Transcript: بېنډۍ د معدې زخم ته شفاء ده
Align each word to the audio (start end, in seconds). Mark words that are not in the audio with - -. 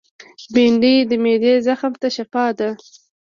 بېنډۍ 0.53 0.95
د 1.09 1.11
معدې 1.23 1.53
زخم 1.67 1.93
ته 2.01 2.07
شفاء 2.15 2.51
ده 2.59 2.69